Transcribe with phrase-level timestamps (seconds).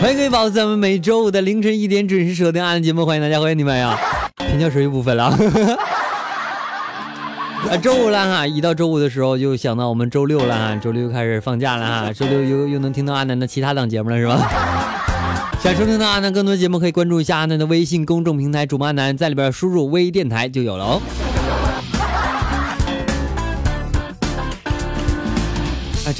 [0.00, 3.98] 欢迎各位宝子，咱们每周五的凌晨一点准时收听阿南节目，欢迎大家，欢迎你们呀！
[4.48, 5.24] 平翘舌又不分了。
[7.68, 14.40] 啊，周五了哈，一到周五的时候就想到我们周六了哈，周六又开始放假了哈，周六又又能听到阿南的其他档节目了是吧？
[15.62, 21.02] 想收听到阿南更多节目，可以关注一下阿南的微信公众平台主播阿南，在里边输入微电台就有了哦。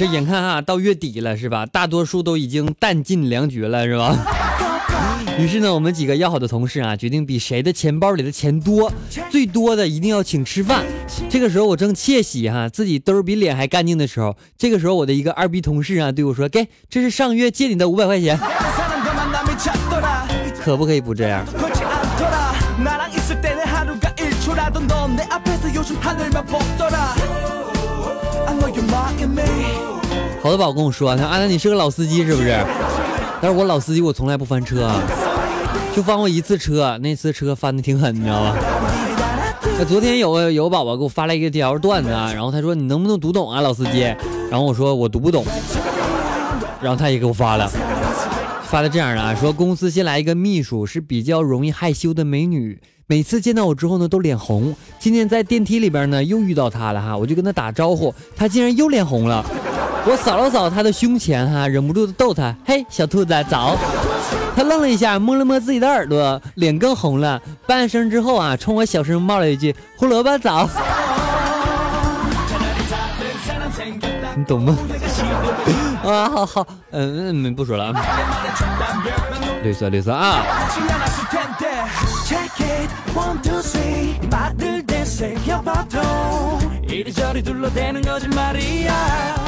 [0.01, 1.63] 这眼看啊到月底了是吧？
[1.67, 4.17] 大多数都已经弹尽粮绝了是吧？
[5.37, 8.91] 于是呢，我们几个要好的同事啊，决定比谁的钱包里的钱多，
[9.29, 10.83] 最多的一定要请吃饭。
[11.29, 18.35] 这个时候我正窃喜哈，自己兜比脸还干净的时候，这个时候我的一个二逼同事啊对我说：“给，这是上月借你的五百块钱。”
[20.59, 21.45] 可不可以不这样？
[30.43, 32.57] 好多宝宝跟我说，他阿南你是个老司机是不是？
[33.39, 34.91] 但是我老司机我从来不翻车，
[35.95, 38.55] 就翻过一次车，那次车翻的挺狠，你知道吧？
[39.77, 44.01] 那昨天有个有个宝宝给我发了一个条段子，然后他说你能不能读懂啊，老司机？
[44.49, 45.45] 然后我说我读不懂，
[46.81, 47.71] 然后他也给我发了。
[48.71, 54.73] 发的这样的啊，说公司新来一个秘书，是比较容易害羞的美女，每次见到我之后呢都脸红。
[54.97, 59.45] 今天在电梯里边呢又遇到她了哈，我就跟她打招呼，她竟然又脸红了。
[60.05, 63.77] 我扫了扫她的胸前哈，忍不住的逗她，嘿，小兔子早。
[64.55, 67.41] 她愣了一下，摸了摸自己的耳朵，脸更红了。
[67.67, 70.69] 半声之后啊，冲我小声冒了一句胡萝卜早。
[74.33, 74.77] 你懂吗？
[76.09, 77.93] 啊，好好，嗯嗯，不说了，
[79.63, 80.43] 绿色绿色啊。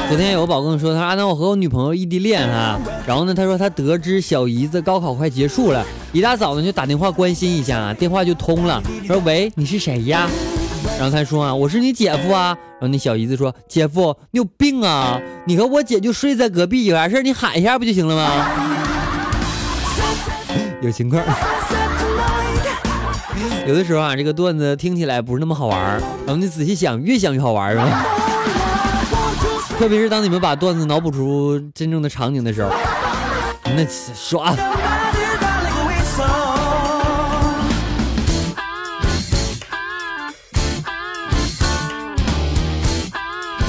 [0.08, 10.28] 昨天有个宝跟我说，他说阿南我和我女朋友异地恋哈，然后呢，他说他得知小姨子高考快结束了，一大早呢就打电话关心一下，电话就通了，说喂，你是谁呀？
[10.98, 12.56] 然后他说啊，我是你姐夫啊。
[12.80, 18.30] 然后那小姨子说，姐夫你有病啊，你和我姐就睡在隔壁，有啥事你喊一下不就行了吗？
[20.82, 21.22] 有情况。
[23.66, 28.04] 有的时候啊，这个段子听起来不是那么好玩然后你仔细想，越想越好玩是吧？
[29.78, 32.70] 特别是当你们把段子脑补出真正的场景的时候，
[33.74, 34.54] 那爽。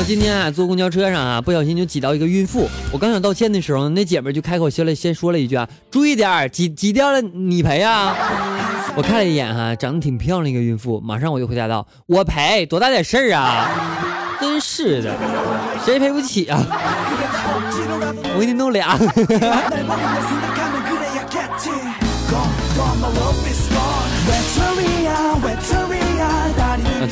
[0.07, 2.69] 今天啊，坐公交车上啊，不小心就挤到一个孕妇。
[2.91, 8.15] 我刚想道歉的时候，那姐们就开口先了，先说了一句啊：“注意点，挤挤掉了你赔啊！”
[8.95, 13.67] 我看了一眼哈，长得挺漂亮一个孕妇，马上我就回答道：“我赔，多大点事儿啊！”
[14.39, 15.15] 真是的，
[15.83, 16.63] 谁赔不起啊？
[18.35, 18.97] 我给你弄俩。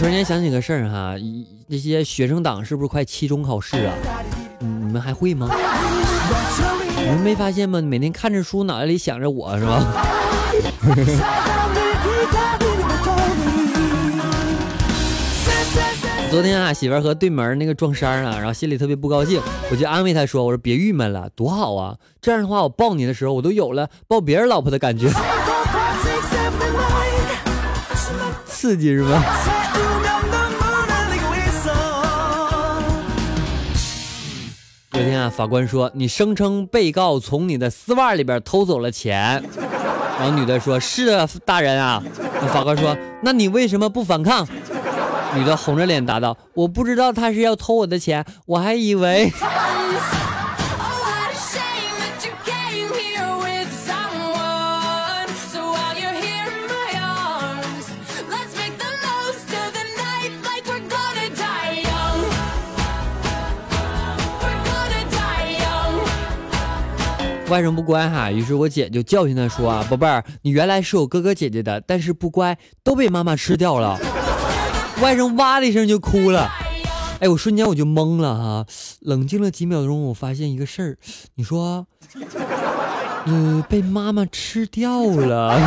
[0.03, 1.15] 突然间想起个事儿哈，
[1.67, 3.93] 那些学生党是不是快期中考试啊？
[4.59, 5.49] 你们还会吗？
[6.97, 7.81] 你们没发现吗？
[7.81, 9.81] 每天看着书，脑袋里想着我是吧？
[16.29, 19.41] 昨天啊，媳妇儿和对门那个撞衫啊，然后心里特别不高兴，
[19.71, 21.95] 我就安慰她说：“我说别郁闷了，多好啊！
[22.19, 25.09] 这样的话，我抱你的时候，我都有了抱别人老婆的感觉，
[28.45, 29.23] 刺激是吧？”
[35.29, 39.43] 法官说你声称被告从你的丝袜里边偷走了钱，
[40.19, 42.01] 然后女的说：“是啊，大人啊。”
[42.53, 44.47] 法官说：“那你为什么不反抗？”
[45.35, 49.31] 女的红着脸答道：“我不知道他是要偷我的钱，我还以为。”
[67.49, 73.99] 外甥不乖哈，于是我姐就教训他说啊，宝贝儿，你原来是有哥哥姐姐的，但是不乖，都被妈妈吃掉了。
[75.01, 76.49] 外甥哇的一声就哭了，
[77.19, 78.65] 哎，我瞬间我就懵了哈，
[79.01, 80.97] 冷静了几秒钟，我发现一个事儿，
[81.35, 81.85] 你说，
[83.25, 85.59] 嗯， 被妈妈吃掉了。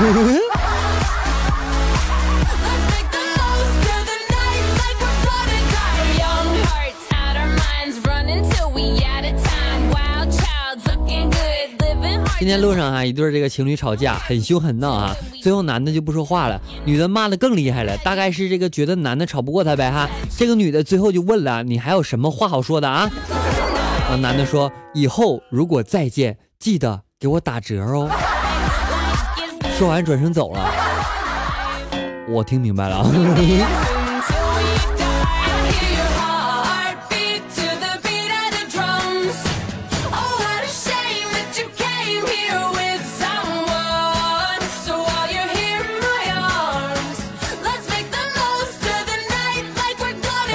[12.46, 15.12] 今天路上啊，一对这个情侣吵架，很凶很闹啊，
[15.42, 20.08] 最后男的就不说话了，女的骂的更厉害了，大概是这个觉得男的吵不过她呗哈。
[20.38, 23.10] 这个女的最后就问了，你还有什么话好说的啊？
[24.08, 28.08] 啊，男的说，以后如果再见，记得给我打折哦。
[29.76, 30.70] 说完转身走了，
[32.28, 33.04] 我听明白了。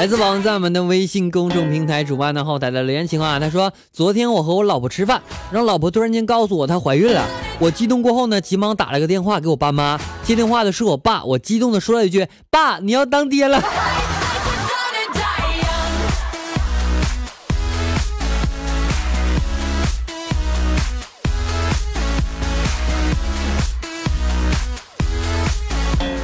[0.01, 5.21] 来自网站们的微信公众平台主办的后台的留言情况啊，他说：昨天我和我老婆吃饭，
[5.51, 7.24] 然后老婆突然间告诉我她怀孕了，
[7.59, 13.62] 我激动过后呢，急忙打了个电话给我爸妈，接电话的是我爸，我激动的说了一句：爸，你要当爹了。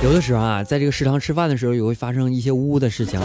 [0.04, 3.20] 有的时候啊，在这个食堂吃饭的时候，也会发生一些污污的事情。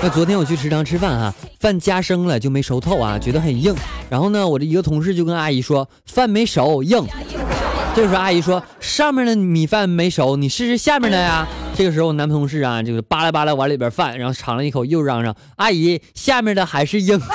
[0.00, 3.74] 那昨天我去食堂吃饭啊，饭加生了就没熟透啊，觉得很硬。
[4.08, 7.04] 然后呢，我的一个同事就跟阿姨说，饭没熟硬。
[7.96, 11.44] 这个时候阿姨说，上面的米饭没熟，你试试下面的呀。
[11.74, 17.20] 这个时候我男同事啊，就是扒拉扒拉碗里边饭，然后尝了一口，又嚷嚷，阿姨下面的还是硬。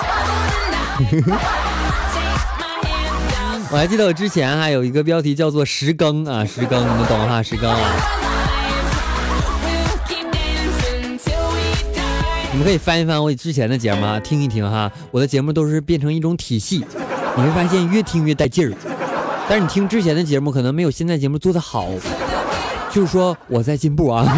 [3.71, 7.75] 我还记得我之前还有一个 标题叫做十更啊，十更，你们懂哈，十更。
[12.53, 14.91] 你们可以翻一翻我之前的节目啊，听一听哈。
[15.09, 16.85] 我的节目都是变成一种体系，
[17.35, 18.73] 你会发现越听越带劲儿。
[19.49, 21.87] 但是你听之前的节目，可能没有现在节目做的好。
[22.91, 24.37] 就是说我在进步啊。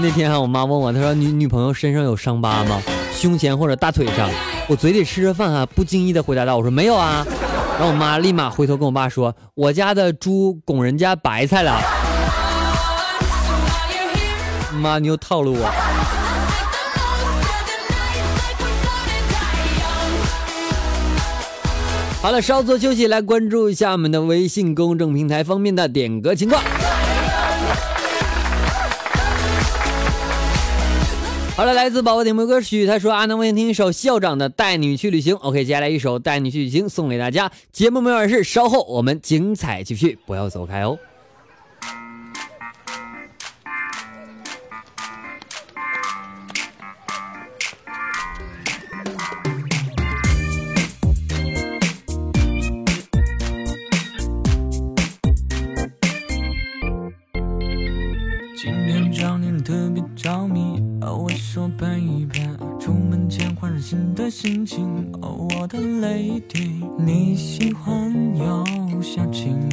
[0.00, 2.80] 那天啊，我妈问我，她说你女朋友身上有伤疤吗？
[3.12, 4.30] 胸前或者大腿上？
[4.68, 7.26] 我嘴里吃着饭啊，不经意的回答道，我说没有啊。
[7.78, 11.78] 然后我妈立马回头跟我爸说：“我家的猪拱人家白菜了。”
[14.80, 15.70] 妈，你又套路我。
[22.22, 26.60] 好了，稍作休息，来关注一下我们的微信公众平台方面的点歌情况。
[31.56, 35.34] 好了，来自宝宝点播歌曲，他说阿能为你听一首校长的《带你去旅行》。
[35.38, 37.50] OK，接下来一首《带你去旅行》送给大家。
[37.72, 40.98] 节目没有完事，稍后我们精彩继续，不要走开哦。
[58.58, 60.65] 今天找你特别着迷。
[61.06, 62.40] 哦，我说，baby，，
[62.80, 64.84] 出门前换上新的心情。
[65.22, 69.65] 哦，我的泪滴你喜欢有小情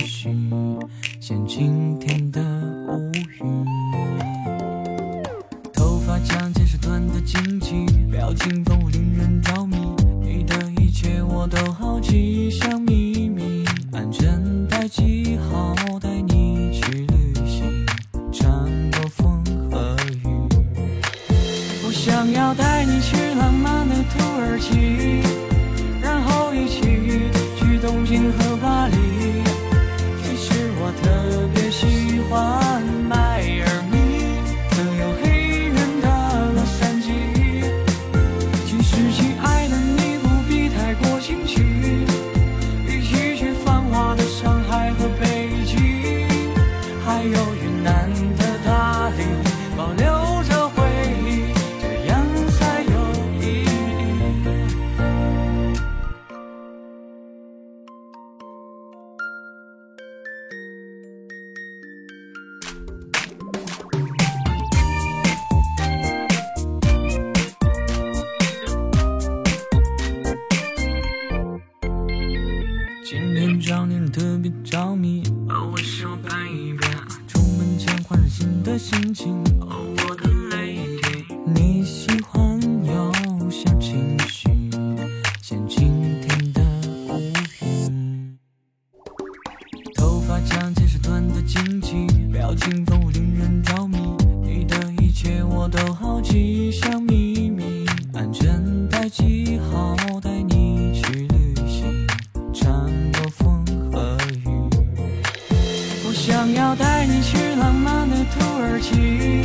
[106.14, 109.42] 想要带你去浪漫的土耳其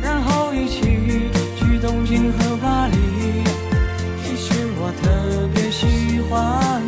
[0.00, 0.80] 然后一起
[1.54, 2.96] 去东京和巴黎。
[4.24, 6.81] 其实我特别喜欢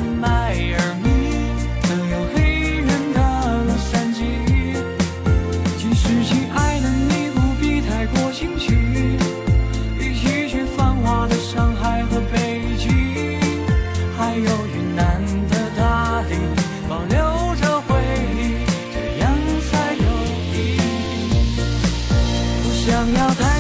[23.05, 23.54] 想要他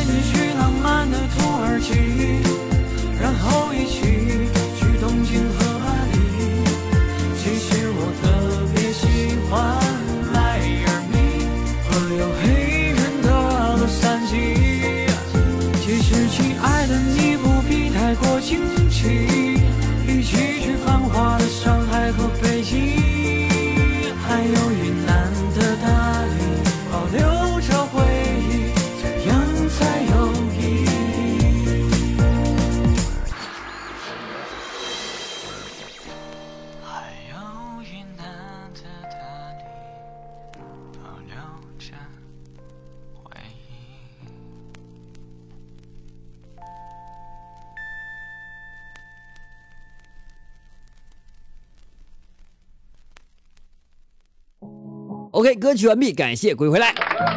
[55.44, 56.94] OK，歌曲完毕，感谢归回来。
[57.18, 57.34] Oh.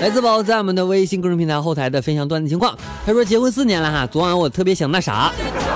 [0.00, 2.78] 来自宝在我们的微信公众平台后台的分享段子情况。
[3.06, 5.30] 他说结婚四年了哈，昨晚我特别想那啥，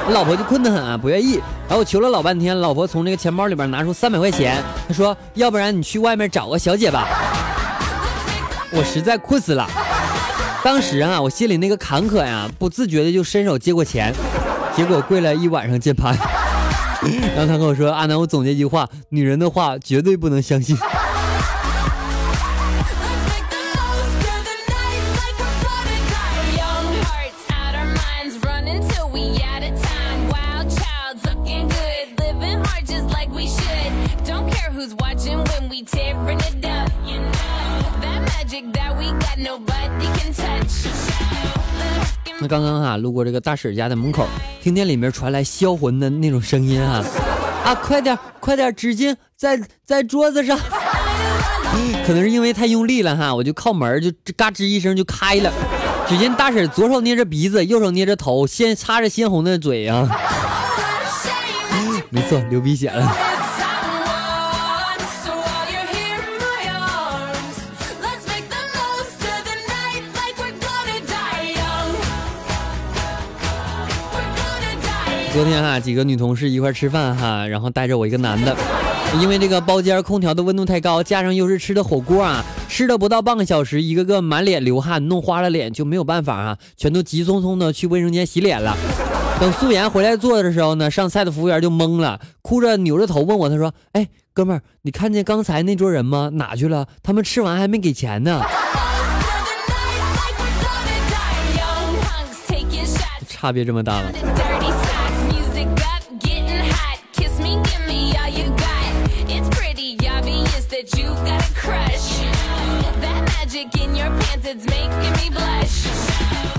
[0.08, 1.34] 我老婆就困得很啊，不愿意。
[1.34, 4.56] 然后我求了老半天，老婆从这个钱包里边拿出三百块钱，
[4.88, 7.06] 她说要不然你去外面找个小姐吧。
[8.70, 9.68] 我实在困死了，
[10.64, 14.14] 当时啊我心里那个坎坷呀，不自觉的就伸手接过钱，
[14.74, 16.16] 结果跪了一晚上键盘。
[17.36, 20.76] 然后他跟我说：“阿南，我总结一句话，女人的话绝对不能相信。”
[42.40, 44.26] 那刚刚哈、路过这个大婶家的门口，
[44.62, 47.04] 听见里面传来销魂的那种声音啊
[47.64, 47.74] 啊！
[47.74, 50.58] 快点快点，纸巾在在桌子上。
[52.06, 55.52] 可能是因为太用力了哈，我就靠门就嘎吱一声就开了。
[56.08, 60.08] 只见大婶左手捏着鼻子，右手捏着头，先擦着鲜红的嘴啊，
[62.10, 63.27] 没错，流鼻血了。
[75.32, 78.56] 昨天哈、几个女同事一块吃饭哈、然后带着我一个男的，
[79.20, 88.76] 因为这个包间空调的温度太高，加上又是吃的火锅啊，吃了不到半个小时，一个个满脸流汗，弄花了脸，就没有办法啊，全都急匆匆的去卫生间洗脸了。
[89.38, 96.30] 等素颜回来做的时候呢，上菜的服务员就懵了，哭着扭着头问我，他说：“哎，哥们儿，你看见刚才那桌人吗？
[96.32, 96.88] 哪去了？
[97.02, 98.42] 他们吃完还没给钱呢。
[103.28, 104.12] 差别这么大了。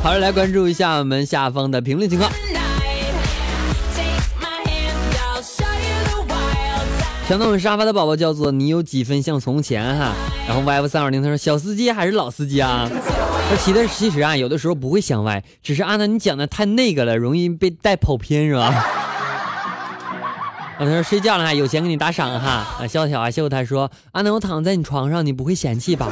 [0.02, 2.32] 好了，来关注一下我们下方的评论情况。
[7.28, 10.14] 想到我们沙发的宝宝叫做你有几分像从前哈，
[10.48, 12.90] 然后 YF 三二零他说小司机还是老司机啊？
[13.50, 18.66] 他骑的其实啊有的时候不会想歪，只是阿南你讲的太那个了，容易被带跑偏是吧？
[20.80, 22.66] 啊，他说睡觉了哈，有钱给你打赏哈。
[22.80, 26.08] 啊，笑笑啊笑他说阿南我躺在你床上，你不会嫌弃吧？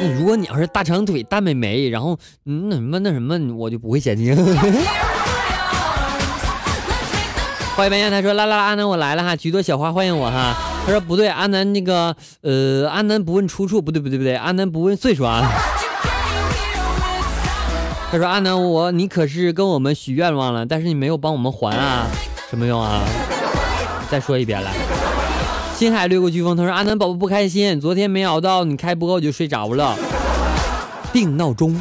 [0.00, 4.34] 那如果你要是大长腿、大美眉，然后嗯那什么那什么，我就不会嫌弃。
[7.76, 10.54] 欢迎白燕，他说啦啦啦，阿南我来了哈，许多小花欢迎我哈。
[10.86, 15.50] 他说不对，阿南那个呃，阿南不问出处，不对不对不对，阿南不问岁数啊。
[18.12, 22.06] 他说阿南我你可是跟我们许愿望了，但是你没有帮我们还啊，
[22.48, 23.02] 什么用啊？
[24.08, 24.70] 再说一遍来。
[25.84, 29.94] 星海掠过飓风，他说阿南宝宝不开心，昨天没熬到你开播我就睡着了，
[31.12, 31.78] 定闹钟。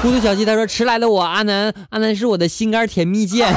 [0.00, 3.52] 孤独小鸡他说迟来的我阿南，阿南是我的心肝甜蜜剑。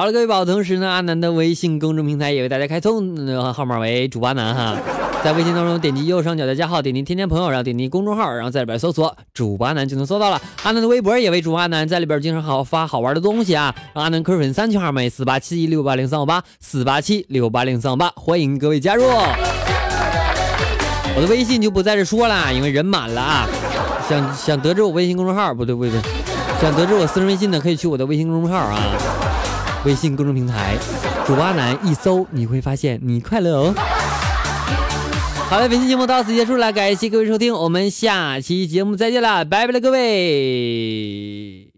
[0.00, 4.74] 好好了，各位宝，同时呢，阿南的微信公众平台也为大家开通，呃号码为主八南哈，
[5.22, 10.40] 在微信当中点击右上角的加号，点击添加朋友，然后点击公众号，然后在里边搜索主八南就能搜到了。
[10.62, 19.04] 阿南的微博也为主阿南，在里边经常好发好玩的东西啊，让阿南 Q 粉三群号码四八七六八零三五八四八七六八零三五八，欢迎各位加入。
[21.14, 23.46] 我的微信就不在这说了，因为人满了啊。
[24.08, 25.92] 想想得知我微信公众号，不对不对，
[26.58, 28.96] 想得知我私人微信的，可以去我的微信公众号啊。
[29.84, 30.76] 微信公众平台，
[31.26, 33.74] 主播阿南一搜，你会发现你快乐哦。
[35.48, 41.70] 好了，本期节目到此结束了，感谢各位收听，我们下期节目再见了，拜拜了各位。